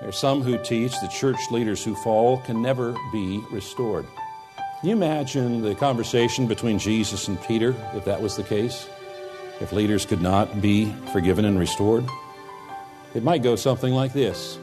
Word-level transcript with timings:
There 0.00 0.08
are 0.08 0.12
some 0.12 0.42
who 0.42 0.56
teach 0.56 0.98
that 1.00 1.10
church 1.10 1.38
leaders 1.50 1.84
who 1.84 1.94
fall 1.94 2.38
can 2.38 2.62
never 2.62 2.96
be 3.12 3.44
restored. 3.50 4.06
Can 4.80 4.88
you 4.88 4.96
imagine 4.96 5.60
the 5.60 5.74
conversation 5.74 6.46
between 6.46 6.78
Jesus 6.78 7.28
and 7.28 7.40
Peter 7.42 7.74
if 7.94 8.06
that 8.06 8.22
was 8.22 8.34
the 8.34 8.42
case? 8.42 8.88
If 9.60 9.72
leaders 9.72 10.06
could 10.06 10.22
not 10.22 10.62
be 10.62 10.90
forgiven 11.12 11.44
and 11.44 11.58
restored? 11.58 12.06
It 13.14 13.22
might 13.22 13.42
go 13.42 13.56
something 13.56 13.92
like 13.92 14.14
this. 14.14 14.58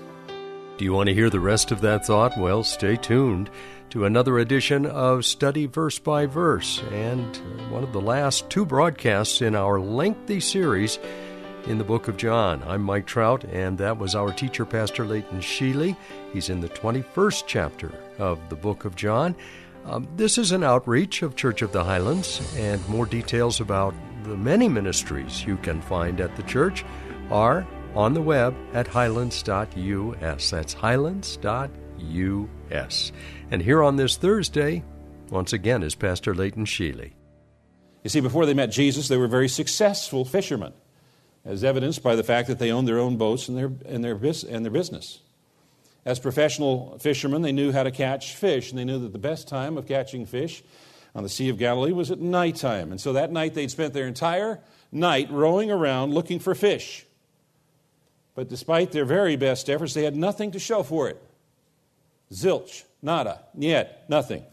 Do 0.77 0.85
you 0.85 0.93
want 0.93 1.07
to 1.09 1.13
hear 1.13 1.29
the 1.29 1.39
rest 1.39 1.71
of 1.71 1.81
that 1.81 2.07
thought? 2.07 2.35
Well, 2.35 2.63
stay 2.63 2.95
tuned 2.95 3.51
to 3.91 4.05
another 4.05 4.39
edition 4.39 4.87
of 4.87 5.23
Study 5.23 5.67
Verse 5.67 5.99
by 5.99 6.25
Verse 6.25 6.81
and 6.91 7.37
uh, 7.37 7.69
one 7.69 7.83
of 7.83 7.93
the 7.93 8.01
last 8.01 8.49
two 8.49 8.65
broadcasts 8.65 9.41
in 9.41 9.55
our 9.55 9.79
lengthy 9.79 10.39
series 10.39 10.97
in 11.67 11.77
the 11.77 11.83
book 11.83 12.07
of 12.07 12.15
John. 12.15 12.63
I'm 12.65 12.81
Mike 12.81 13.05
Trout, 13.05 13.43
and 13.43 13.77
that 13.77 13.97
was 13.97 14.15
our 14.15 14.31
teacher, 14.31 14.65
Pastor 14.65 15.05
Leighton 15.05 15.39
Sheely. 15.39 15.97
He's 16.31 16.49
in 16.49 16.61
the 16.61 16.69
21st 16.69 17.43
chapter 17.45 17.91
of 18.17 18.39
the 18.47 18.55
book 18.55 18.85
of 18.85 18.95
John. 18.95 19.35
Um, 19.85 20.07
this 20.15 20.37
is 20.37 20.53
an 20.53 20.63
outreach 20.63 21.23
of 21.23 21.35
Church 21.35 21.61
of 21.61 21.73
the 21.73 21.83
Highlands, 21.83 22.41
and 22.55 22.87
more 22.87 23.05
details 23.05 23.59
about 23.59 23.93
the 24.23 24.37
many 24.37 24.69
ministries 24.69 25.45
you 25.45 25.57
can 25.57 25.81
find 25.81 26.21
at 26.21 26.37
the 26.37 26.43
church 26.43 26.85
are 27.29 27.67
on 27.95 28.13
the 28.13 28.21
web 28.21 28.55
at 28.73 28.87
highlands.us. 28.87 30.49
That's 30.49 30.73
highlands.us. 30.73 33.11
And 33.51 33.61
here 33.61 33.83
on 33.83 33.97
this 33.97 34.15
Thursday, 34.15 34.85
once 35.29 35.51
again, 35.51 35.83
is 35.83 35.95
Pastor 35.95 36.33
Leighton 36.33 36.65
Sheely. 36.65 37.11
You 38.05 38.09
see, 38.09 38.21
before 38.21 38.45
they 38.45 38.53
met 38.53 38.71
Jesus, 38.71 39.09
they 39.09 39.17
were 39.17 39.27
very 39.27 39.49
successful 39.49 40.23
fishermen 40.23 40.71
as 41.47 41.63
evidenced 41.63 42.03
by 42.03 42.15
the 42.15 42.23
fact 42.23 42.49
that 42.49 42.59
they 42.59 42.71
owned 42.71 42.87
their 42.87 42.99
own 42.99 43.15
boats 43.15 43.47
and 43.47 43.57
their, 43.57 43.71
and 43.85 44.03
their, 44.03 44.15
and 44.15 44.65
their 44.65 44.71
business. 44.71 45.19
As 46.05 46.19
professional 46.19 46.97
fishermen, 46.99 47.41
they 47.41 47.53
knew 47.53 47.71
how 47.71 47.83
to 47.83 47.91
catch 47.91 48.35
fish, 48.35 48.69
and 48.69 48.77
they 48.77 48.83
knew 48.83 48.99
that 48.99 49.13
the 49.13 49.17
best 49.17 49.47
time 49.47 49.77
of 49.77 49.87
catching 49.87 50.25
fish 50.25 50.61
on 51.15 51.23
the 51.23 51.29
Sea 51.29 51.49
of 51.49 51.57
Galilee 51.57 51.93
was 51.93 52.11
at 52.11 52.19
nighttime. 52.19 52.91
And 52.91 52.99
so 52.99 53.13
that 53.13 53.31
night 53.31 53.53
they'd 53.53 53.71
spent 53.71 53.93
their 53.93 54.07
entire 54.07 54.59
night 54.91 55.31
rowing 55.31 55.71
around 55.71 56.13
looking 56.13 56.39
for 56.39 56.53
fish. 56.53 57.05
But 58.35 58.49
despite 58.49 58.91
their 58.91 59.05
very 59.05 59.35
best 59.35 59.69
efforts, 59.69 59.93
they 59.93 60.03
had 60.03 60.15
nothing 60.15 60.51
to 60.51 60.59
show 60.59 60.83
for 60.83 61.07
it. 61.09 61.21
Zilch, 62.31 62.83
nada, 63.01 63.41
yet, 63.57 64.05
nothing. 64.09 64.43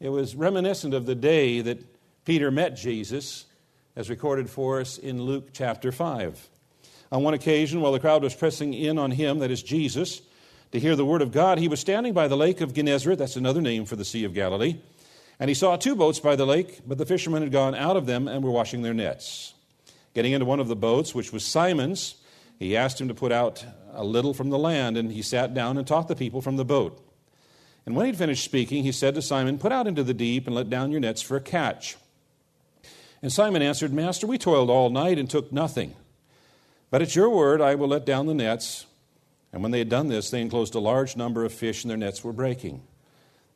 It 0.00 0.08
was 0.08 0.34
reminiscent 0.34 0.92
of 0.92 1.06
the 1.06 1.14
day 1.14 1.60
that 1.60 1.78
Peter 2.24 2.50
met 2.50 2.76
Jesus 2.76 3.46
as 3.98 4.08
recorded 4.08 4.48
for 4.48 4.80
us 4.80 4.96
in 4.96 5.20
Luke 5.20 5.48
chapter 5.52 5.90
5. 5.90 6.48
On 7.10 7.24
one 7.24 7.34
occasion, 7.34 7.80
while 7.80 7.90
the 7.90 7.98
crowd 7.98 8.22
was 8.22 8.32
pressing 8.32 8.72
in 8.72 8.96
on 8.96 9.10
him, 9.10 9.40
that 9.40 9.50
is 9.50 9.60
Jesus, 9.60 10.22
to 10.70 10.78
hear 10.78 10.94
the 10.94 11.04
word 11.04 11.20
of 11.20 11.32
God, 11.32 11.58
he 11.58 11.66
was 11.66 11.80
standing 11.80 12.12
by 12.12 12.28
the 12.28 12.36
lake 12.36 12.60
of 12.60 12.72
Gennesaret, 12.72 13.18
that's 13.18 13.34
another 13.34 13.60
name 13.60 13.84
for 13.84 13.96
the 13.96 14.04
Sea 14.04 14.22
of 14.22 14.34
Galilee, 14.34 14.76
and 15.40 15.50
he 15.50 15.54
saw 15.54 15.74
two 15.74 15.96
boats 15.96 16.20
by 16.20 16.36
the 16.36 16.46
lake, 16.46 16.78
but 16.86 16.96
the 16.96 17.06
fishermen 17.06 17.42
had 17.42 17.50
gone 17.50 17.74
out 17.74 17.96
of 17.96 18.06
them 18.06 18.28
and 18.28 18.44
were 18.44 18.52
washing 18.52 18.82
their 18.82 18.94
nets. 18.94 19.54
Getting 20.14 20.30
into 20.30 20.46
one 20.46 20.60
of 20.60 20.68
the 20.68 20.76
boats, 20.76 21.12
which 21.12 21.32
was 21.32 21.44
Simon's, 21.44 22.14
he 22.56 22.76
asked 22.76 23.00
him 23.00 23.08
to 23.08 23.14
put 23.14 23.32
out 23.32 23.64
a 23.94 24.04
little 24.04 24.32
from 24.32 24.50
the 24.50 24.58
land, 24.60 24.96
and 24.96 25.10
he 25.10 25.22
sat 25.22 25.54
down 25.54 25.76
and 25.76 25.84
taught 25.84 26.06
the 26.06 26.14
people 26.14 26.40
from 26.40 26.56
the 26.56 26.64
boat. 26.64 27.04
And 27.84 27.96
when 27.96 28.06
he'd 28.06 28.16
finished 28.16 28.44
speaking, 28.44 28.84
he 28.84 28.92
said 28.92 29.16
to 29.16 29.22
Simon, 29.22 29.58
Put 29.58 29.72
out 29.72 29.88
into 29.88 30.04
the 30.04 30.14
deep 30.14 30.46
and 30.46 30.54
let 30.54 30.70
down 30.70 30.92
your 30.92 31.00
nets 31.00 31.20
for 31.20 31.36
a 31.36 31.40
catch. 31.40 31.96
And 33.22 33.32
Simon 33.32 33.62
answered, 33.62 33.92
Master, 33.92 34.26
we 34.26 34.38
toiled 34.38 34.70
all 34.70 34.90
night 34.90 35.18
and 35.18 35.28
took 35.28 35.52
nothing. 35.52 35.94
But 36.90 37.02
at 37.02 37.16
your 37.16 37.30
word 37.30 37.60
I 37.60 37.74
will 37.74 37.88
let 37.88 38.06
down 38.06 38.26
the 38.26 38.34
nets. 38.34 38.86
And 39.52 39.62
when 39.62 39.72
they 39.72 39.78
had 39.78 39.88
done 39.88 40.08
this, 40.08 40.30
they 40.30 40.40
enclosed 40.40 40.74
a 40.74 40.80
large 40.80 41.16
number 41.16 41.44
of 41.44 41.52
fish, 41.52 41.82
and 41.82 41.90
their 41.90 41.96
nets 41.96 42.22
were 42.22 42.32
breaking. 42.32 42.82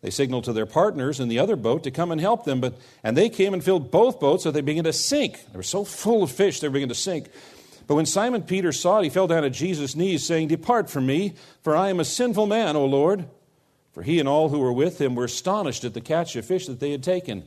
They 0.00 0.10
signaled 0.10 0.44
to 0.44 0.52
their 0.52 0.66
partners 0.66 1.20
in 1.20 1.28
the 1.28 1.38
other 1.38 1.54
boat 1.54 1.84
to 1.84 1.90
come 1.90 2.10
and 2.10 2.20
help 2.20 2.44
them, 2.44 2.60
but 2.60 2.74
and 3.04 3.16
they 3.16 3.28
came 3.28 3.54
and 3.54 3.62
filled 3.62 3.90
both 3.90 4.18
boats 4.18 4.42
so 4.42 4.50
they 4.50 4.60
began 4.60 4.84
to 4.84 4.92
sink. 4.92 5.46
They 5.52 5.56
were 5.56 5.62
so 5.62 5.84
full 5.84 6.24
of 6.24 6.32
fish 6.32 6.58
they 6.58 6.68
began 6.68 6.88
to 6.88 6.94
sink. 6.94 7.28
But 7.86 7.94
when 7.94 8.06
Simon 8.06 8.42
Peter 8.42 8.72
saw 8.72 8.98
it, 8.98 9.04
he 9.04 9.10
fell 9.10 9.28
down 9.28 9.44
at 9.44 9.52
Jesus' 9.52 9.94
knees, 9.94 10.26
saying, 10.26 10.48
Depart 10.48 10.90
from 10.90 11.06
me, 11.06 11.34
for 11.62 11.76
I 11.76 11.88
am 11.90 12.00
a 12.00 12.04
sinful 12.04 12.46
man, 12.46 12.74
O 12.74 12.84
Lord. 12.84 13.26
For 13.92 14.02
he 14.02 14.18
and 14.18 14.28
all 14.28 14.48
who 14.48 14.58
were 14.58 14.72
with 14.72 15.00
him 15.00 15.14
were 15.14 15.24
astonished 15.24 15.84
at 15.84 15.94
the 15.94 16.00
catch 16.00 16.34
of 16.34 16.46
fish 16.46 16.66
that 16.66 16.80
they 16.80 16.90
had 16.90 17.02
taken. 17.02 17.46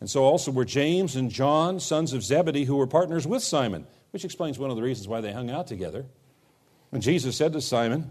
And 0.00 0.10
so 0.10 0.24
also 0.24 0.50
were 0.50 0.64
James 0.64 1.16
and 1.16 1.30
John, 1.30 1.80
sons 1.80 2.12
of 2.12 2.22
Zebedee, 2.22 2.64
who 2.64 2.76
were 2.76 2.86
partners 2.86 3.26
with 3.26 3.42
Simon, 3.42 3.86
which 4.10 4.24
explains 4.24 4.58
one 4.58 4.70
of 4.70 4.76
the 4.76 4.82
reasons 4.82 5.08
why 5.08 5.20
they 5.20 5.32
hung 5.32 5.50
out 5.50 5.66
together. 5.66 6.04
And 6.92 7.02
Jesus 7.02 7.36
said 7.36 7.52
to 7.54 7.60
Simon, 7.60 8.10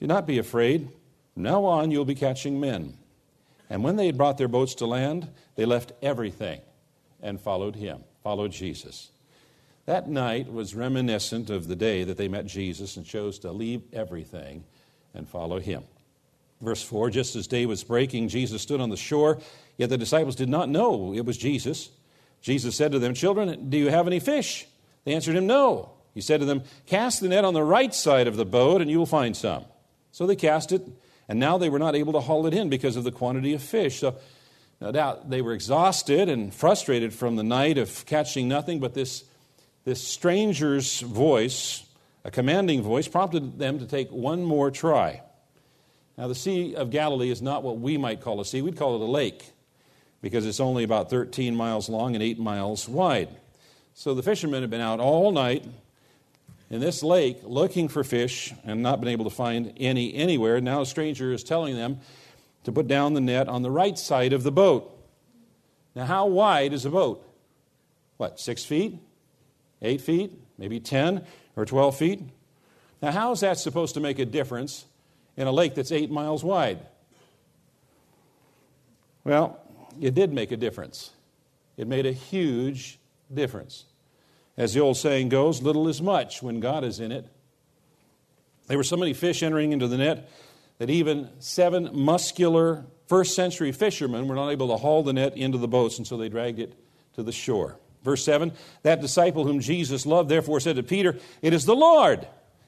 Do 0.00 0.06
not 0.06 0.26
be 0.26 0.38
afraid. 0.38 0.88
From 1.34 1.42
now 1.44 1.64
on, 1.64 1.90
you'll 1.90 2.04
be 2.04 2.14
catching 2.14 2.60
men. 2.60 2.96
And 3.70 3.82
when 3.82 3.96
they 3.96 4.06
had 4.06 4.18
brought 4.18 4.38
their 4.38 4.48
boats 4.48 4.74
to 4.76 4.86
land, 4.86 5.28
they 5.54 5.64
left 5.64 5.92
everything 6.02 6.60
and 7.22 7.40
followed 7.40 7.76
him, 7.76 8.04
followed 8.22 8.52
Jesus. 8.52 9.10
That 9.86 10.08
night 10.08 10.52
was 10.52 10.74
reminiscent 10.74 11.50
of 11.50 11.68
the 11.68 11.76
day 11.76 12.04
that 12.04 12.16
they 12.16 12.28
met 12.28 12.46
Jesus 12.46 12.96
and 12.96 13.06
chose 13.06 13.38
to 13.40 13.52
leave 13.52 13.82
everything 13.92 14.64
and 15.14 15.28
follow 15.28 15.58
him. 15.58 15.84
Verse 16.62 16.82
4 16.82 17.10
Just 17.10 17.36
as 17.36 17.46
day 17.46 17.66
was 17.66 17.84
breaking, 17.84 18.28
Jesus 18.28 18.62
stood 18.62 18.80
on 18.80 18.88
the 18.88 18.96
shore, 18.96 19.38
yet 19.76 19.90
the 19.90 19.98
disciples 19.98 20.36
did 20.36 20.48
not 20.48 20.68
know 20.68 21.12
it 21.12 21.26
was 21.26 21.36
Jesus. 21.36 21.90
Jesus 22.40 22.74
said 22.74 22.92
to 22.92 22.98
them, 22.98 23.14
Children, 23.14 23.68
do 23.68 23.76
you 23.76 23.90
have 23.90 24.06
any 24.06 24.20
fish? 24.20 24.66
They 25.04 25.12
answered 25.12 25.36
him, 25.36 25.46
No. 25.46 25.90
He 26.14 26.20
said 26.20 26.40
to 26.40 26.46
them, 26.46 26.62
Cast 26.86 27.20
the 27.20 27.28
net 27.28 27.44
on 27.44 27.54
the 27.54 27.62
right 27.62 27.94
side 27.94 28.28
of 28.28 28.36
the 28.36 28.44
boat, 28.44 28.80
and 28.80 28.90
you 28.90 28.98
will 28.98 29.06
find 29.06 29.36
some. 29.36 29.64
So 30.12 30.26
they 30.26 30.36
cast 30.36 30.72
it, 30.72 30.82
and 31.28 31.40
now 31.40 31.58
they 31.58 31.68
were 31.68 31.78
not 31.78 31.96
able 31.96 32.12
to 32.12 32.20
haul 32.20 32.46
it 32.46 32.54
in 32.54 32.68
because 32.68 32.96
of 32.96 33.04
the 33.04 33.12
quantity 33.12 33.54
of 33.54 33.62
fish. 33.62 34.00
So, 34.00 34.16
no 34.80 34.92
doubt, 34.92 35.30
they 35.30 35.42
were 35.42 35.52
exhausted 35.52 36.28
and 36.28 36.52
frustrated 36.52 37.14
from 37.14 37.36
the 37.36 37.44
night 37.44 37.78
of 37.78 38.04
catching 38.06 38.48
nothing, 38.48 38.78
but 38.78 38.94
this, 38.94 39.24
this 39.84 40.02
stranger's 40.02 41.00
voice, 41.00 41.84
a 42.24 42.30
commanding 42.30 42.82
voice, 42.82 43.08
prompted 43.08 43.58
them 43.58 43.78
to 43.78 43.86
take 43.86 44.10
one 44.10 44.44
more 44.44 44.70
try. 44.70 45.22
Now, 46.16 46.28
the 46.28 46.34
Sea 46.34 46.74
of 46.74 46.90
Galilee 46.90 47.30
is 47.30 47.40
not 47.40 47.62
what 47.62 47.78
we 47.78 47.96
might 47.96 48.20
call 48.20 48.40
a 48.40 48.44
sea. 48.44 48.62
We'd 48.62 48.76
call 48.76 48.96
it 48.96 49.00
a 49.00 49.10
lake 49.10 49.52
because 50.20 50.46
it's 50.46 50.60
only 50.60 50.84
about 50.84 51.10
13 51.10 51.56
miles 51.56 51.88
long 51.88 52.14
and 52.14 52.22
8 52.22 52.38
miles 52.38 52.88
wide. 52.88 53.28
So 53.94 54.14
the 54.14 54.22
fishermen 54.22 54.62
have 54.62 54.70
been 54.70 54.80
out 54.80 55.00
all 55.00 55.32
night 55.32 55.66
in 56.70 56.80
this 56.80 57.02
lake 57.02 57.38
looking 57.42 57.88
for 57.88 58.02
fish 58.02 58.54
and 58.64 58.82
not 58.82 59.00
been 59.00 59.10
able 59.10 59.24
to 59.24 59.30
find 59.30 59.74
any 59.76 60.14
anywhere. 60.14 60.60
Now 60.60 60.80
a 60.80 60.86
stranger 60.86 61.32
is 61.32 61.44
telling 61.44 61.76
them 61.76 62.00
to 62.64 62.72
put 62.72 62.86
down 62.86 63.14
the 63.14 63.20
net 63.20 63.48
on 63.48 63.62
the 63.62 63.70
right 63.70 63.98
side 63.98 64.32
of 64.32 64.42
the 64.42 64.52
boat. 64.52 64.88
Now, 65.94 66.06
how 66.06 66.26
wide 66.26 66.72
is 66.72 66.86
a 66.86 66.90
boat? 66.90 67.26
What, 68.16 68.40
six 68.40 68.64
feet? 68.64 68.98
Eight 69.82 70.00
feet? 70.00 70.32
Maybe 70.56 70.80
10 70.80 71.24
or 71.56 71.66
12 71.66 71.96
feet? 71.96 72.20
Now, 73.02 73.10
how 73.10 73.32
is 73.32 73.40
that 73.40 73.58
supposed 73.58 73.94
to 73.94 74.00
make 74.00 74.18
a 74.18 74.24
difference 74.24 74.86
in 75.36 75.46
a 75.46 75.52
lake 75.52 75.74
that's 75.74 75.92
eight 75.92 76.10
miles 76.10 76.44
wide? 76.44 76.80
Well, 79.24 79.60
it 80.00 80.14
did 80.14 80.32
make 80.32 80.52
a 80.52 80.56
difference. 80.56 81.10
It 81.76 81.86
made 81.86 82.06
a 82.06 82.12
huge 82.12 82.98
difference. 83.32 83.84
As 84.56 84.74
the 84.74 84.80
old 84.80 84.96
saying 84.96 85.30
goes, 85.30 85.62
little 85.62 85.88
is 85.88 86.02
much 86.02 86.42
when 86.42 86.60
God 86.60 86.84
is 86.84 87.00
in 87.00 87.12
it. 87.12 87.26
There 88.66 88.76
were 88.76 88.84
so 88.84 88.96
many 88.96 89.14
fish 89.14 89.42
entering 89.42 89.72
into 89.72 89.88
the 89.88 89.96
net 89.96 90.30
that 90.78 90.90
even 90.90 91.30
seven 91.38 91.90
muscular 91.92 92.84
first 93.06 93.34
century 93.34 93.72
fishermen 93.72 94.28
were 94.28 94.34
not 94.34 94.50
able 94.50 94.68
to 94.68 94.76
haul 94.76 95.02
the 95.02 95.12
net 95.12 95.36
into 95.36 95.58
the 95.58 95.68
boats, 95.68 95.98
and 95.98 96.06
so 96.06 96.16
they 96.16 96.28
dragged 96.28 96.58
it 96.58 96.74
to 97.14 97.22
the 97.22 97.32
shore. 97.32 97.76
Verse 98.02 98.24
7 98.24 98.52
That 98.82 99.00
disciple 99.00 99.44
whom 99.44 99.60
Jesus 99.60 100.06
loved 100.06 100.28
therefore 100.28 100.60
said 100.60 100.76
to 100.76 100.82
Peter, 100.82 101.18
It 101.40 101.52
is 101.52 101.64
the 101.64 101.76
Lord. 101.76 102.26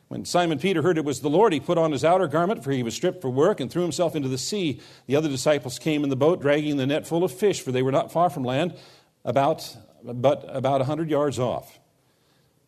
When 0.09 0.25
Simon 0.25 0.59
Peter 0.59 0.83
heard 0.83 0.99
it 0.99 1.05
was 1.05 1.21
the 1.21 1.31
Lord, 1.31 1.53
he 1.53 1.61
put 1.61 1.79
on 1.79 1.93
his 1.93 2.05
outer 2.05 2.29
garment, 2.29 2.63
for 2.63 2.71
he 2.71 2.83
was 2.83 2.95
stripped 2.95 3.23
for 3.23 3.31
work, 3.31 3.61
and 3.61 3.71
threw 3.71 3.83
himself 3.83 4.15
into 4.15 4.29
the 4.29 4.39
sea. 4.39 4.81
The 5.07 5.17
other 5.17 5.29
disciples 5.29 5.79
came 5.79 6.05
in 6.05 6.11
the 6.11 6.17
boat, 6.17 6.41
dragging 6.41 6.77
the 6.77 6.87
net 6.87 7.07
full 7.07 7.25
of 7.25 7.33
fish, 7.33 7.63
for 7.63 7.73
they 7.73 7.83
were 7.83 7.93
not 7.93 8.13
far 8.13 8.29
from 8.29 8.45
land, 8.45 8.77
about, 9.25 9.77
but 10.03 10.45
about 10.49 10.83
a 10.83 10.85
hundred 10.85 11.09
yards 11.09 11.39
off. 11.39 11.79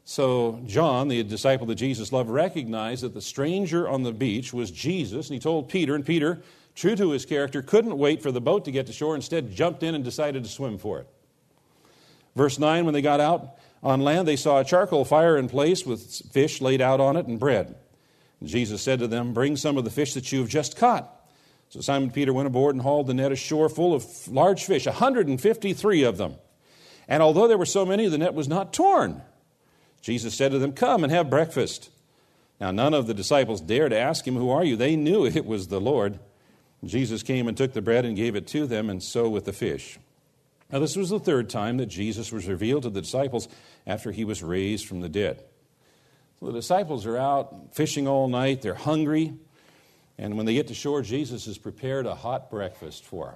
So, 0.05 0.61
John, 0.67 1.09
the 1.09 1.23
disciple 1.25 1.67
that 1.67 1.75
Jesus 1.75 2.13
loved, 2.13 2.31
recognized 2.31 3.03
that 3.03 3.13
the 3.13 3.21
stranger 3.21 3.89
on 3.89 4.03
the 4.03 4.13
beach 4.13 4.53
was 4.53 4.71
Jesus, 4.71 5.29
and 5.29 5.35
he 5.35 5.41
told 5.41 5.69
Peter, 5.69 5.95
and 5.95 6.07
Peter, 6.07 6.43
true 6.75 6.97
to 6.97 7.11
his 7.11 7.27
character, 7.27 7.61
couldn't 7.61 7.99
wait 7.99 8.23
for 8.23 8.31
the 8.31 8.41
boat 8.41 8.65
to 8.65 8.71
get 8.71 8.87
to 8.87 8.93
shore, 8.93 9.15
instead, 9.15 9.51
jumped 9.51 9.83
in 9.83 9.95
and 9.95 10.05
decided 10.05 10.45
to 10.45 10.49
swim 10.49 10.79
for 10.79 11.01
it. 11.01 11.09
Verse 12.37 12.59
9 12.59 12.85
When 12.85 12.95
they 12.95 13.03
got 13.03 13.19
out 13.19 13.57
on 13.83 14.03
land, 14.03 14.29
they 14.29 14.37
saw 14.37 14.61
a 14.61 14.65
charcoal 14.65 15.05
fire 15.05 15.37
in 15.37 15.49
place 15.49 15.85
with 15.85 16.23
fish 16.31 16.61
laid 16.61 16.81
out 16.81 17.01
on 17.01 17.17
it 17.17 17.27
and 17.27 17.41
bread. 17.41 17.75
And 18.41 18.49
Jesus 18.49 18.83
said 18.83 19.01
to 19.01 19.09
them, 19.09 19.33
Bring 19.33 19.57
some 19.57 19.77
of 19.77 19.85
the 19.85 19.91
fish 19.91 20.15
that 20.15 20.31
you 20.31 20.41
have 20.41 20.49
just 20.49 20.77
caught. 20.77 21.11
So 21.71 21.81
Simon 21.81 22.11
Peter 22.11 22.33
went 22.33 22.47
aboard 22.47 22.77
and 22.77 22.83
hauled 22.83 23.09
the 23.09 23.15
net 23.15 23.33
ashore 23.33 23.69
full 23.69 23.93
of 23.93 24.29
large 24.29 24.65
fish, 24.65 24.87
153 24.87 26.03
of 26.05 26.17
them. 26.17 26.37
And 27.09 27.23
although 27.23 27.49
there 27.49 27.59
were 27.59 27.67
so 27.67 27.85
many, 27.85 28.09
the 28.09 28.19
net 28.19 28.35
was 28.35 28.47
not 28.47 28.73
torn. 28.73 29.23
Jesus 30.01 30.35
said 30.35 30.53
to 30.53 30.59
them, 30.59 30.73
Come 30.73 31.03
and 31.03 31.13
have 31.13 31.31
breakfast. 31.31 31.91
Now, 32.61 32.71
none 32.71 32.95
of 32.95 33.07
the 33.07 33.15
disciples 33.15 33.61
dared 33.61 33.93
ask 33.93 34.27
him, 34.27 34.37
Who 34.37 34.51
are 34.51 34.65
you? 34.65 34.77
They 34.77 34.95
knew 34.95 35.27
it 35.27 35.47
was 35.47 35.69
the 35.69 35.81
Lord. 35.81 36.19
Jesus 36.85 37.23
came 37.23 37.49
and 37.49 37.57
took 37.57 37.73
the 37.73 37.83
bread 37.83 38.05
and 38.05 38.17
gave 38.17 38.37
it 38.37 38.47
to 38.49 38.67
them, 38.67 38.91
and 38.91 39.03
so 39.03 39.29
with 39.29 39.47
the 39.47 39.53
fish. 39.53 39.99
Now, 40.71 40.81
this 40.81 40.97
was 40.97 41.11
the 41.11 41.21
third 41.21 41.49
time 41.49 41.77
that 41.77 41.87
Jesus 41.87 42.33
was 42.33 42.49
revealed 42.49 42.83
to 42.83 42.91
the 42.91 43.01
disciples 43.01 43.49
after 43.87 44.11
he 44.11 44.25
was 44.25 44.43
raised 44.43 44.87
from 44.87 45.01
the 45.01 45.09
dead. 45.09 45.45
So 46.41 46.47
the 46.47 46.53
disciples 46.53 47.07
are 47.07 47.17
out 47.17 47.75
fishing 47.75 48.09
all 48.09 48.29
night, 48.29 48.63
they're 48.63 48.75
hungry, 48.75 49.35
and 50.19 50.37
when 50.37 50.47
they 50.47 50.55
get 50.55 50.69
to 50.69 50.75
shore, 50.75 51.03
Jesus 51.03 51.47
has 51.47 51.59
prepared 51.59 52.07
a 52.07 52.15
hot 52.15 52.51
breakfast 52.51 53.05
for 53.05 53.27
them. 53.27 53.35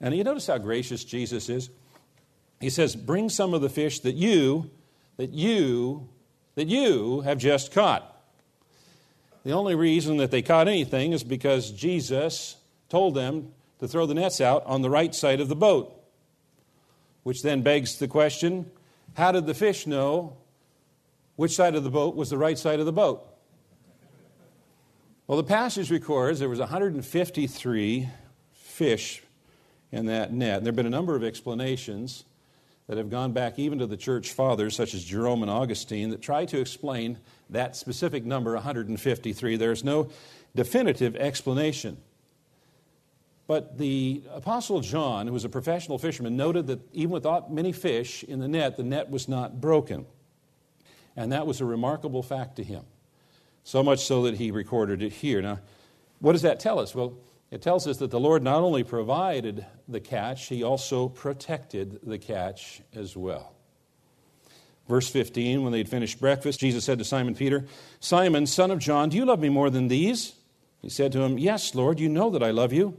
And 0.00 0.16
you 0.16 0.24
notice 0.24 0.46
how 0.46 0.58
gracious 0.58 1.04
Jesus 1.04 1.48
is? 1.48 1.70
He 2.60 2.70
says, 2.70 2.94
Bring 2.94 3.28
some 3.28 3.54
of 3.54 3.60
the 3.60 3.68
fish 3.68 4.00
that 4.00 4.14
you, 4.14 4.70
that 5.16 5.32
you, 5.32 6.08
that 6.54 6.68
you 6.68 7.22
have 7.22 7.38
just 7.38 7.72
caught. 7.72 8.14
The 9.44 9.52
only 9.52 9.74
reason 9.74 10.18
that 10.18 10.30
they 10.30 10.42
caught 10.42 10.68
anything 10.68 11.12
is 11.12 11.24
because 11.24 11.70
Jesus 11.70 12.56
told 12.88 13.14
them 13.14 13.52
to 13.80 13.88
throw 13.88 14.06
the 14.06 14.14
nets 14.14 14.40
out 14.40 14.64
on 14.66 14.82
the 14.82 14.90
right 14.90 15.14
side 15.14 15.40
of 15.40 15.48
the 15.48 15.56
boat. 15.56 15.97
Which 17.28 17.42
then 17.42 17.60
begs 17.60 17.98
the 17.98 18.08
question 18.08 18.70
how 19.12 19.32
did 19.32 19.44
the 19.44 19.52
fish 19.52 19.86
know 19.86 20.38
which 21.36 21.54
side 21.54 21.74
of 21.74 21.84
the 21.84 21.90
boat 21.90 22.16
was 22.16 22.30
the 22.30 22.38
right 22.38 22.58
side 22.58 22.80
of 22.80 22.86
the 22.86 22.92
boat? 22.92 23.22
Well, 25.26 25.36
the 25.36 25.44
passage 25.44 25.90
records 25.90 26.38
there 26.38 26.48
was 26.48 26.58
153 26.58 28.08
fish 28.54 29.22
in 29.92 30.06
that 30.06 30.32
net. 30.32 30.56
And 30.56 30.64
There 30.64 30.70
have 30.70 30.76
been 30.76 30.86
a 30.86 30.88
number 30.88 31.14
of 31.16 31.22
explanations 31.22 32.24
that 32.86 32.96
have 32.96 33.10
gone 33.10 33.32
back 33.32 33.58
even 33.58 33.78
to 33.80 33.86
the 33.86 33.98
church 33.98 34.32
fathers, 34.32 34.74
such 34.74 34.94
as 34.94 35.04
Jerome 35.04 35.42
and 35.42 35.50
Augustine, 35.50 36.08
that 36.08 36.22
try 36.22 36.46
to 36.46 36.58
explain 36.58 37.18
that 37.50 37.76
specific 37.76 38.24
number, 38.24 38.54
153. 38.54 39.56
There's 39.56 39.84
no 39.84 40.08
definitive 40.56 41.14
explanation. 41.14 41.98
But 43.48 43.78
the 43.78 44.22
Apostle 44.34 44.82
John, 44.82 45.26
who 45.26 45.32
was 45.32 45.46
a 45.46 45.48
professional 45.48 45.98
fisherman, 45.98 46.36
noted 46.36 46.66
that 46.66 46.80
even 46.92 47.10
without 47.10 47.50
many 47.50 47.72
fish 47.72 48.22
in 48.22 48.40
the 48.40 48.46
net, 48.46 48.76
the 48.76 48.82
net 48.82 49.10
was 49.10 49.26
not 49.26 49.58
broken. 49.58 50.04
And 51.16 51.32
that 51.32 51.46
was 51.46 51.62
a 51.62 51.64
remarkable 51.64 52.22
fact 52.22 52.56
to 52.56 52.62
him. 52.62 52.84
So 53.64 53.82
much 53.82 54.04
so 54.04 54.22
that 54.24 54.34
he 54.34 54.50
recorded 54.50 55.02
it 55.02 55.12
here. 55.12 55.40
Now, 55.40 55.60
what 56.20 56.32
does 56.32 56.42
that 56.42 56.60
tell 56.60 56.78
us? 56.78 56.94
Well, 56.94 57.14
it 57.50 57.62
tells 57.62 57.86
us 57.86 57.96
that 57.96 58.10
the 58.10 58.20
Lord 58.20 58.42
not 58.42 58.62
only 58.62 58.84
provided 58.84 59.64
the 59.88 60.00
catch, 60.00 60.48
he 60.48 60.62
also 60.62 61.08
protected 61.08 62.00
the 62.02 62.18
catch 62.18 62.82
as 62.94 63.16
well. 63.16 63.54
Verse 64.88 65.08
15, 65.08 65.62
when 65.62 65.72
they'd 65.72 65.88
finished 65.88 66.20
breakfast, 66.20 66.60
Jesus 66.60 66.84
said 66.84 66.98
to 66.98 67.04
Simon 67.04 67.34
Peter, 67.34 67.64
Simon, 67.98 68.46
son 68.46 68.70
of 68.70 68.78
John, 68.78 69.08
do 69.08 69.16
you 69.16 69.24
love 69.24 69.40
me 69.40 69.48
more 69.48 69.70
than 69.70 69.88
these? 69.88 70.34
He 70.82 70.90
said 70.90 71.12
to 71.12 71.22
him, 71.22 71.38
Yes, 71.38 71.74
Lord, 71.74 71.98
you 71.98 72.10
know 72.10 72.28
that 72.30 72.42
I 72.42 72.50
love 72.50 72.74
you. 72.74 72.98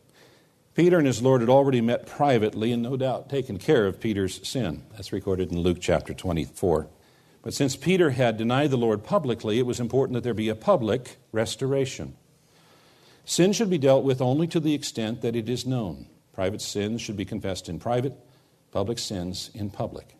Peter 0.73 0.97
and 0.97 1.07
his 1.07 1.21
Lord 1.21 1.41
had 1.41 1.49
already 1.49 1.81
met 1.81 2.07
privately 2.07 2.71
and 2.71 2.81
no 2.81 2.95
doubt 2.95 3.29
taken 3.29 3.57
care 3.57 3.87
of 3.87 3.99
Peter's 3.99 4.47
sin. 4.47 4.83
That's 4.91 5.11
recorded 5.11 5.51
in 5.51 5.59
Luke 5.59 5.79
chapter 5.81 6.13
24. 6.13 6.87
But 7.41 7.53
since 7.53 7.75
Peter 7.75 8.11
had 8.11 8.37
denied 8.37 8.71
the 8.71 8.77
Lord 8.77 9.03
publicly, 9.03 9.59
it 9.59 9.65
was 9.65 9.79
important 9.79 10.13
that 10.13 10.23
there 10.23 10.33
be 10.33 10.49
a 10.49 10.55
public 10.55 11.17
restoration. 11.31 12.15
Sin 13.25 13.51
should 13.51 13.69
be 13.69 13.77
dealt 13.77 14.03
with 14.03 14.21
only 14.21 14.47
to 14.47 14.59
the 14.59 14.73
extent 14.73 15.21
that 15.21 15.35
it 15.35 15.49
is 15.49 15.65
known. 15.65 16.07
Private 16.33 16.61
sins 16.61 17.01
should 17.01 17.17
be 17.17 17.25
confessed 17.25 17.67
in 17.67 17.79
private, 17.79 18.13
public 18.71 18.99
sins 18.99 19.51
in 19.53 19.69
public. 19.69 20.15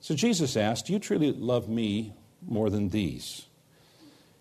So 0.00 0.14
Jesus 0.14 0.56
asked, 0.56 0.86
Do 0.86 0.92
you 0.92 0.98
truly 0.98 1.32
love 1.32 1.68
me 1.68 2.14
more 2.46 2.70
than 2.70 2.88
these? 2.88 3.46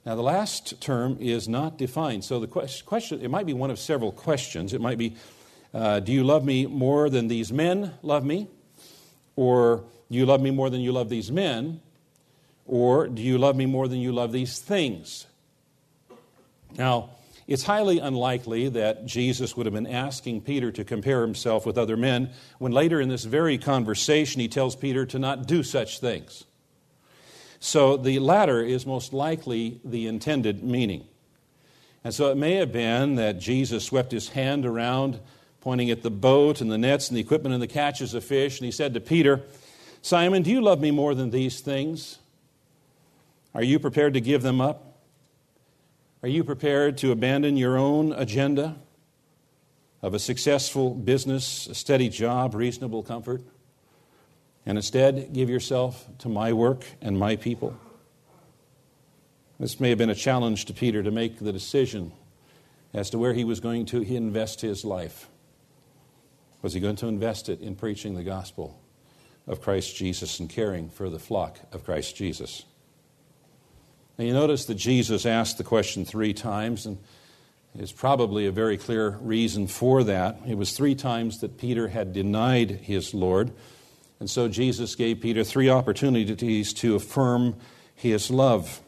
Now, 0.05 0.13
the 0.15 0.21
last 0.21 0.79
term 0.81 1.17
is 1.19 1.47
not 1.47 1.77
defined. 1.77 2.23
So 2.23 2.39
the 2.39 2.47
question, 2.47 3.21
it 3.21 3.31
might 3.31 3.47
be 3.47 3.53
one 3.53 3.71
of 3.71 3.79
several 3.79 4.11
questions. 4.11 4.73
It 4.73 4.79
might 4.79 4.99
be, 4.99 5.15
uh, 5.73 5.99
Do 6.01 6.11
you 6.11 6.23
love 6.23 6.45
me 6.45 6.67
more 6.67 7.09
than 7.09 7.27
these 7.27 7.51
men 7.51 7.93
love 8.03 8.23
me? 8.23 8.47
Or 9.35 9.83
do 10.11 10.17
you 10.17 10.25
love 10.25 10.41
me 10.41 10.51
more 10.51 10.69
than 10.69 10.81
you 10.81 10.91
love 10.91 11.09
these 11.09 11.31
men? 11.31 11.81
Or 12.67 13.07
do 13.07 13.21
you 13.21 13.37
love 13.37 13.55
me 13.55 13.65
more 13.65 13.87
than 13.87 13.99
you 13.99 14.11
love 14.11 14.31
these 14.31 14.59
things? 14.59 15.25
Now, 16.77 17.09
it's 17.47 17.63
highly 17.63 17.99
unlikely 17.99 18.69
that 18.69 19.05
Jesus 19.05 19.55
would 19.55 19.65
have 19.65 19.73
been 19.73 19.87
asking 19.87 20.41
Peter 20.41 20.71
to 20.71 20.83
compare 20.83 21.21
himself 21.21 21.65
with 21.65 21.77
other 21.77 21.95
men 21.95 22.31
when 22.57 22.71
later 22.71 22.99
in 22.99 23.09
this 23.09 23.23
very 23.23 23.57
conversation 23.57 24.41
he 24.41 24.47
tells 24.47 24.75
Peter 24.75 25.05
to 25.07 25.19
not 25.19 25.47
do 25.47 25.61
such 25.63 25.99
things. 25.99 26.45
So 27.59 27.97
the 27.97 28.19
latter 28.19 28.61
is 28.61 28.85
most 28.85 29.13
likely 29.13 29.79
the 29.83 30.07
intended 30.07 30.63
meaning. 30.63 31.05
And 32.03 32.13
so 32.13 32.29
it 32.29 32.37
may 32.37 32.55
have 32.55 32.71
been 32.71 33.15
that 33.15 33.39
Jesus 33.39 33.83
swept 33.83 34.11
his 34.11 34.29
hand 34.29 34.65
around, 34.65 35.19
pointing 35.61 35.89
at 35.89 36.03
the 36.03 36.11
boat 36.11 36.61
and 36.61 36.71
the 36.71 36.77
nets 36.77 37.09
and 37.09 37.17
the 37.17 37.21
equipment 37.21 37.53
and 37.53 37.61
the 37.61 37.67
catches 37.67 38.13
of 38.13 38.23
fish, 38.23 38.59
and 38.59 38.65
he 38.65 38.71
said 38.71 38.93
to 38.93 38.99
Peter, 38.99 39.41
Simon, 40.03 40.43
do 40.43 40.51
you 40.51 40.61
love 40.61 40.79
me 40.79 40.91
more 40.91 41.15
than 41.15 41.31
these 41.31 41.61
things? 41.61 42.19
Are 43.55 43.63
you 43.63 43.79
prepared 43.79 44.13
to 44.13 44.21
give 44.21 44.43
them 44.43 44.61
up? 44.61 44.99
Are 46.21 46.29
you 46.29 46.43
prepared 46.43 46.97
to 46.99 47.11
abandon 47.11 47.57
your 47.57 47.77
own 47.77 48.13
agenda 48.13 48.75
of 50.03 50.13
a 50.13 50.19
successful 50.19 50.93
business, 50.93 51.65
a 51.65 51.73
steady 51.73 52.09
job, 52.09 52.53
reasonable 52.53 53.01
comfort, 53.01 53.41
and 54.65 54.77
instead 54.77 55.33
give 55.33 55.49
yourself 55.49 56.07
to 56.19 56.29
my 56.29 56.53
work 56.53 56.83
and 57.01 57.17
my 57.17 57.35
people? 57.35 57.77
This 59.59 59.79
may 59.79 59.89
have 59.89 59.97
been 59.97 60.09
a 60.09 60.15
challenge 60.15 60.65
to 60.65 60.73
Peter 60.73 61.01
to 61.01 61.11
make 61.11 61.39
the 61.39 61.53
decision 61.53 62.11
as 62.93 63.09
to 63.11 63.17
where 63.17 63.33
he 63.33 63.43
was 63.43 63.59
going 63.59 63.85
to 63.87 64.01
invest 64.01 64.61
his 64.61 64.83
life. 64.83 65.29
Was 66.61 66.73
he 66.73 66.79
going 66.79 66.95
to 66.97 67.07
invest 67.07 67.47
it 67.47 67.61
in 67.61 67.75
preaching 67.75 68.15
the 68.15 68.23
gospel 68.23 68.79
of 69.47 69.61
Christ 69.61 69.95
Jesus 69.95 70.39
and 70.39 70.49
caring 70.49 70.89
for 70.89 71.09
the 71.09 71.19
flock 71.19 71.59
of 71.71 71.83
Christ 71.83 72.15
Jesus? 72.15 72.63
Now, 74.17 74.25
you 74.25 74.33
notice 74.33 74.65
that 74.65 74.75
Jesus 74.75 75.25
asked 75.25 75.57
the 75.57 75.63
question 75.63 76.05
three 76.05 76.33
times, 76.33 76.85
and 76.85 76.97
there's 77.75 77.91
probably 77.91 78.45
a 78.45 78.51
very 78.51 78.77
clear 78.77 79.11
reason 79.21 79.67
for 79.67 80.03
that. 80.05 80.39
It 80.47 80.57
was 80.57 80.71
three 80.71 80.95
times 80.95 81.39
that 81.41 81.57
Peter 81.57 81.89
had 81.89 82.13
denied 82.13 82.71
his 82.71 83.13
Lord. 83.13 83.51
And 84.19 84.29
so 84.29 84.47
Jesus 84.47 84.95
gave 84.95 85.21
Peter 85.21 85.43
three 85.43 85.69
opportunities 85.69 86.73
to 86.73 86.95
affirm 86.95 87.55
his 87.93 88.31
love. 88.31 88.81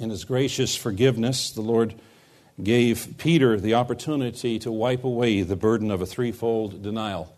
In 0.00 0.10
his 0.10 0.24
gracious 0.24 0.74
forgiveness, 0.74 1.50
the 1.50 1.60
Lord 1.60 1.94
gave 2.62 3.14
Peter 3.18 3.58
the 3.58 3.74
opportunity 3.74 4.58
to 4.60 4.72
wipe 4.72 5.04
away 5.04 5.42
the 5.42 5.56
burden 5.56 5.90
of 5.90 6.00
a 6.00 6.06
threefold 6.06 6.82
denial 6.82 7.34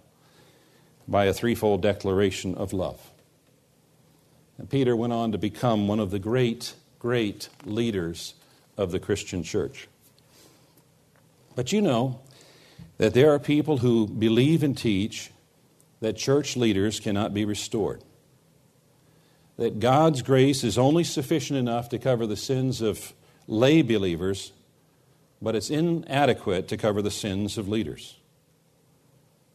by 1.07 1.27
a 1.27 1.33
threefold 1.33 1.83
declaration 1.83 2.55
of 2.55 2.73
love. 2.73 3.01
And 4.59 4.71
Peter 4.71 4.95
went 4.95 5.13
on 5.13 5.33
to 5.33 5.39
become 5.39 5.89
one 5.89 6.01
of 6.01 6.11
the 6.11 6.19
great 6.19 6.75
great 7.05 7.51
leaders 7.67 8.33
of 8.79 8.91
the 8.91 8.99
Christian 8.99 9.43
church. 9.43 9.89
But 11.55 11.71
you 11.71 11.83
know 11.83 12.21
that 12.97 13.13
there 13.13 13.31
are 13.35 13.39
people 13.39 13.77
who 13.77 14.07
believe 14.07 14.63
and 14.63 14.75
teach 14.75 15.31
that 16.05 16.19
church 16.19 16.55
leaders 16.55 17.01
cannot 17.01 17.33
be 17.33 17.47
restored. 17.47 18.03
that 19.57 19.81
God's 19.81 20.21
grace 20.21 20.65
is 20.65 20.77
only 20.77 21.05
sufficient 21.05 21.59
enough 21.59 21.89
to 21.91 21.99
cover 21.99 22.27
the 22.27 22.37
sins 22.37 22.83
of 22.83 23.15
lay 23.47 23.83
believers, 23.83 24.53
but 25.41 25.55
it's 25.55 25.71
inadequate 25.71 26.69
to 26.69 26.77
cover 26.77 27.01
the 27.01 27.11
sins 27.11 27.57
of 27.57 27.69
leaders. 27.69 28.19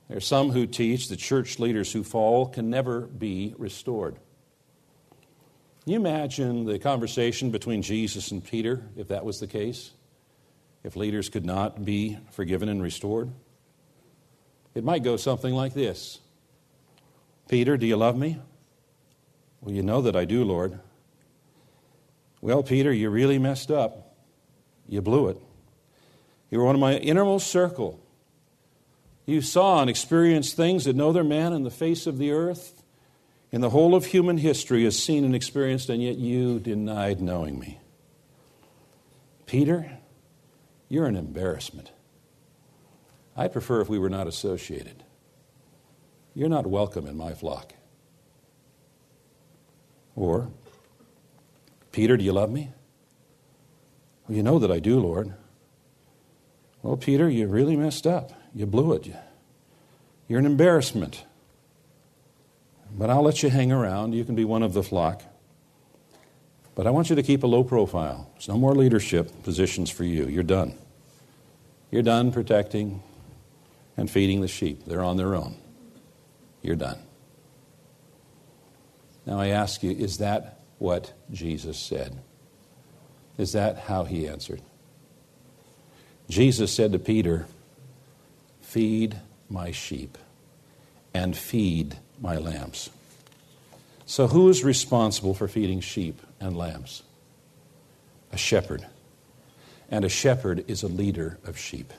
There 0.07 0.17
are 0.17 0.21
some 0.21 0.51
who 0.51 0.65
teach 0.65 1.09
that 1.09 1.17
church 1.19 1.59
leaders 1.59 1.91
who 1.91 2.03
fall 2.03 2.47
can 2.47 2.69
never 2.69 3.01
be 3.01 3.53
restored. 3.57 4.15
Can 5.83 5.93
you 5.93 5.99
imagine 5.99 6.65
the 6.65 6.79
conversation 6.79 7.51
between 7.51 7.81
Jesus 7.81 8.31
and 8.31 8.43
Peter 8.43 8.83
if 8.95 9.09
that 9.09 9.25
was 9.25 9.39
the 9.39 9.47
case? 9.47 9.91
If 10.83 10.95
leaders 10.95 11.29
could 11.29 11.45
not 11.45 11.83
be 11.83 12.17
forgiven 12.31 12.69
and 12.69 12.81
restored? 12.81 13.29
It 14.73 14.83
might 14.83 15.03
go 15.03 15.17
something 15.17 15.53
like 15.53 15.73
this 15.73 16.19
Peter, 17.49 17.77
do 17.77 17.87
you 17.87 17.97
love 17.97 18.15
me? 18.15 18.39
Well, 19.59 19.75
you 19.75 19.81
know 19.81 20.01
that 20.03 20.15
I 20.15 20.23
do, 20.23 20.45
Lord. 20.45 20.79
Well, 22.41 22.63
Peter, 22.63 22.93
you 22.93 23.09
really 23.09 23.39
messed 23.39 23.71
up. 23.71 24.15
You 24.87 25.01
blew 25.01 25.27
it. 25.27 25.37
You 26.49 26.59
were 26.59 26.65
one 26.65 26.75
of 26.75 26.81
my 26.81 26.95
innermost 26.95 27.47
circle. 27.47 27.99
You 29.25 29.41
saw 29.41 29.81
and 29.81 29.89
experienced 29.89 30.55
things 30.55 30.85
that 30.85 30.95
no 30.95 31.09
other 31.09 31.23
man 31.23 31.51
in 31.51 31.63
the 31.63 31.71
face 31.71 32.07
of 32.07 32.17
the 32.19 32.31
earth, 32.31 32.81
in 33.51 33.61
the 33.61 33.71
whole 33.71 33.95
of 33.95 34.05
human 34.05 34.37
history, 34.37 34.83
has 34.83 35.01
seen 35.01 35.25
and 35.25 35.35
experienced, 35.35 35.89
and 35.89 36.01
yet 36.01 36.17
you 36.17 36.59
denied 36.59 37.19
knowing 37.19 37.59
me. 37.59 37.79
Peter, 39.47 39.97
you're 40.87 41.07
an 41.07 41.15
embarrassment. 41.15 41.91
I'd 43.35 43.53
prefer 43.53 43.81
if 43.81 43.89
we 43.89 43.97
were 43.97 44.09
not 44.09 44.27
associated. 44.27 45.03
You're 46.33 46.49
not 46.49 46.67
welcome 46.67 47.07
in 47.07 47.17
my 47.17 47.33
flock. 47.33 47.73
Or, 50.15 50.49
Peter, 51.91 52.17
do 52.17 52.23
you 52.23 52.33
love 52.33 52.51
me? 52.51 52.71
Well, 54.27 54.35
you 54.35 54.43
know 54.43 54.59
that 54.59 54.71
I 54.71 54.79
do, 54.79 54.99
Lord. 54.99 55.33
Well, 56.81 56.97
Peter, 56.97 57.29
you 57.29 57.47
really 57.47 57.75
messed 57.75 58.05
up. 58.07 58.31
You 58.53 58.65
blew 58.65 58.93
it. 58.93 59.13
You're 60.27 60.39
an 60.39 60.45
embarrassment. 60.45 61.25
But 62.91 63.09
I'll 63.09 63.23
let 63.23 63.43
you 63.43 63.49
hang 63.49 63.71
around. 63.71 64.13
You 64.13 64.23
can 64.23 64.35
be 64.35 64.45
one 64.45 64.63
of 64.63 64.73
the 64.73 64.83
flock. 64.83 65.23
But 66.75 66.87
I 66.87 66.91
want 66.91 67.09
you 67.09 67.15
to 67.15 67.23
keep 67.23 67.43
a 67.43 67.47
low 67.47 67.63
profile. 67.63 68.29
There's 68.33 68.47
no 68.47 68.57
more 68.57 68.73
leadership 68.73 69.43
positions 69.43 69.89
for 69.89 70.03
you. 70.03 70.27
You're 70.27 70.43
done. 70.43 70.73
You're 71.91 72.03
done 72.03 72.31
protecting 72.31 73.03
and 73.97 74.09
feeding 74.09 74.41
the 74.41 74.47
sheep. 74.47 74.85
They're 74.85 75.03
on 75.03 75.17
their 75.17 75.35
own. 75.35 75.57
You're 76.61 76.75
done. 76.75 76.99
Now 79.25 79.39
I 79.39 79.47
ask 79.47 79.83
you, 79.83 79.91
is 79.91 80.17
that 80.17 80.59
what 80.77 81.13
Jesus 81.31 81.77
said? 81.77 82.19
Is 83.37 83.53
that 83.53 83.77
how 83.77 84.03
he 84.03 84.27
answered? 84.27 84.61
Jesus 86.29 86.73
said 86.73 86.91
to 86.91 86.99
Peter, 86.99 87.47
Feed 88.61 89.17
my 89.49 89.71
sheep 89.71 90.17
and 91.13 91.35
feed 91.35 91.97
my 92.21 92.37
lambs. 92.37 92.89
So, 94.05 94.27
who 94.27 94.49
is 94.49 94.63
responsible 94.63 95.33
for 95.33 95.47
feeding 95.47 95.81
sheep 95.81 96.21
and 96.39 96.57
lambs? 96.57 97.03
A 98.31 98.37
shepherd. 98.37 98.85
And 99.89 100.05
a 100.05 100.09
shepherd 100.09 100.65
is 100.67 100.83
a 100.83 100.87
leader 100.87 101.39
of 101.45 101.57
sheep. 101.57 101.93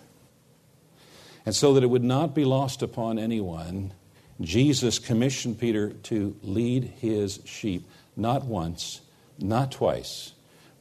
And 1.44 1.54
so 1.54 1.74
that 1.74 1.82
it 1.82 1.88
would 1.88 2.04
not 2.04 2.34
be 2.34 2.44
lost 2.44 2.82
upon 2.82 3.18
anyone, 3.18 3.92
Jesus 4.40 4.98
commissioned 4.98 5.58
Peter 5.58 5.90
to 5.90 6.34
lead 6.42 6.84
his 6.84 7.40
sheep, 7.44 7.88
not 8.16 8.44
once, 8.44 9.00
not 9.38 9.72
twice, 9.72 10.32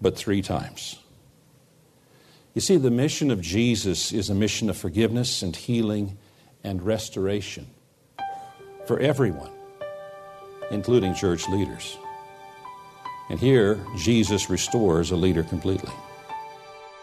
but 0.01 0.17
three 0.17 0.41
times. 0.41 0.97
You 2.53 2.61
see, 2.61 2.77
the 2.77 2.91
mission 2.91 3.31
of 3.31 3.41
Jesus 3.41 4.11
is 4.11 4.29
a 4.29 4.35
mission 4.35 4.69
of 4.69 4.77
forgiveness 4.77 5.41
and 5.41 5.55
healing 5.55 6.17
and 6.63 6.81
restoration 6.81 7.67
for 8.87 8.99
everyone, 8.99 9.51
including 10.71 11.13
church 11.13 11.47
leaders. 11.49 11.97
And 13.29 13.39
here, 13.39 13.79
Jesus 13.95 14.49
restores 14.49 15.11
a 15.11 15.15
leader 15.15 15.43
completely. 15.43 15.93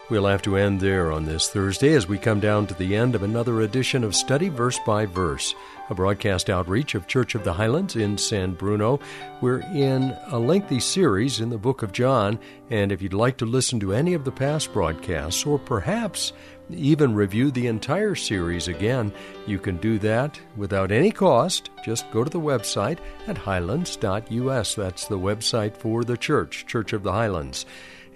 We'll 0.09 0.27
have 0.27 0.41
to 0.43 0.55
end 0.55 0.79
there 0.79 1.11
on 1.11 1.25
this 1.25 1.49
Thursday 1.49 1.93
as 1.93 2.07
we 2.07 2.17
come 2.17 2.39
down 2.39 2.65
to 2.67 2.73
the 2.75 2.95
end 2.95 3.13
of 3.13 3.23
another 3.23 3.59
edition 3.59 4.05
of 4.05 4.15
Study 4.15 4.47
Verse 4.47 4.79
by 4.85 5.05
Verse, 5.05 5.53
a 5.89 5.95
broadcast 5.95 6.49
outreach 6.49 6.95
of 6.95 7.07
Church 7.07 7.35
of 7.35 7.43
the 7.43 7.51
Highlands 7.51 7.97
in 7.97 8.17
San 8.17 8.53
Bruno. 8.53 9.01
We're 9.41 9.59
in 9.59 10.15
a 10.27 10.39
lengthy 10.39 10.79
series 10.79 11.41
in 11.41 11.49
the 11.49 11.57
book 11.57 11.83
of 11.83 11.91
John, 11.91 12.39
and 12.69 12.93
if 12.93 13.01
you'd 13.01 13.13
like 13.13 13.35
to 13.39 13.45
listen 13.45 13.81
to 13.81 13.93
any 13.93 14.13
of 14.13 14.23
the 14.23 14.31
past 14.31 14.71
broadcasts, 14.71 15.45
or 15.45 15.59
perhaps 15.59 16.31
even 16.69 17.13
review 17.13 17.51
the 17.51 17.67
entire 17.67 18.15
series 18.15 18.69
again, 18.69 19.11
you 19.45 19.59
can 19.59 19.75
do 19.75 19.99
that 19.99 20.39
without 20.55 20.89
any 20.89 21.11
cost. 21.11 21.69
Just 21.83 22.09
go 22.11 22.23
to 22.23 22.29
the 22.29 22.39
website 22.39 22.99
at 23.27 23.37
highlands.us. 23.37 24.73
That's 24.73 25.07
the 25.07 25.19
website 25.19 25.75
for 25.75 26.05
the 26.05 26.15
church, 26.15 26.65
Church 26.65 26.93
of 26.93 27.03
the 27.03 27.11
Highlands. 27.11 27.65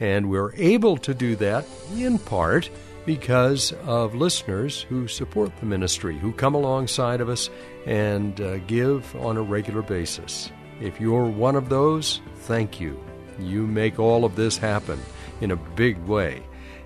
And 0.02 0.30
we're 0.30 0.54
able 0.56 0.98
to 0.98 1.14
do 1.14 1.38
that 1.38 1.66
in 1.96 2.18
part 2.20 2.70
because 3.06 3.72
of 3.86 4.16
listeners 4.16 4.82
who 4.82 5.08
support 5.08 5.56
the 5.60 5.66
ministry, 5.66 6.18
who 6.18 6.34
come 6.34 6.56
alongside 6.56 7.22
of 7.22 7.30
us 7.30 7.50
and 7.86 8.42
uh, 8.42 8.58
give 8.60 9.16
on 9.16 9.38
a 9.38 9.42
regular 9.42 9.84
basis. 9.84 10.52
If 10.82 11.00
you're 11.00 11.26
one 11.26 11.56
of 11.56 11.70
those, 11.70 12.20
thank 12.40 12.82
you. 12.82 13.00
You 13.40 13.66
make 13.68 14.00
all 14.00 14.26
of 14.26 14.36
this 14.36 14.58
happen 14.58 15.00
in 15.40 15.52
a 15.52 15.56
big 15.56 15.98
way. 16.00 16.44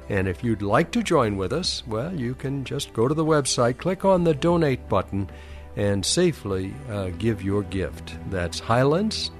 And 0.09 0.27
if 0.27 0.43
you'd 0.43 0.61
like 0.61 0.91
to 0.91 1.01
join 1.01 1.37
with 1.37 1.51
us, 1.53 1.83
well, 1.87 2.13
you 2.13 2.35
can 2.35 2.63
just 2.63 2.93
go 2.93 3.07
to 3.07 3.13
the 3.13 3.25
website, 3.25 3.77
click 3.77 4.05
on 4.05 4.23
the 4.23 4.33
donate 4.33 4.87
button, 4.87 5.29
and 5.75 6.05
safely 6.05 6.73
uh, 6.89 7.09
give 7.17 7.41
your 7.41 7.63
gift. 7.63 8.15
That's 8.29 8.59
highlands.us. 8.59 9.31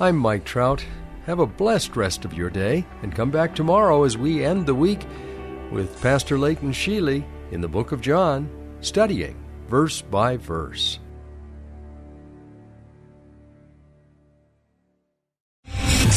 I'm 0.00 0.16
Mike 0.16 0.44
Trout. 0.44 0.84
Have 1.26 1.40
a 1.40 1.46
blessed 1.46 1.96
rest 1.96 2.24
of 2.24 2.34
your 2.34 2.50
day 2.50 2.86
and 3.02 3.12
come 3.12 3.32
back 3.32 3.52
tomorrow 3.52 4.04
as 4.04 4.16
we 4.16 4.44
end 4.44 4.64
the 4.64 4.76
week 4.76 5.04
with 5.72 6.00
Pastor 6.00 6.38
Leighton 6.38 6.70
Sheely 6.70 7.24
in 7.50 7.60
the 7.60 7.66
book 7.66 7.90
of 7.90 8.00
John, 8.00 8.48
studying 8.80 9.36
verse 9.66 10.00
by 10.00 10.36
verse. 10.36 11.00